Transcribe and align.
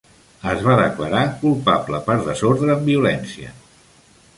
Es 0.53 0.63
va 0.67 0.77
declarar 0.79 1.21
culpable 1.43 2.03
per 2.09 2.19
desordre 2.31 2.77
amb 2.79 2.87
violència. 2.95 3.59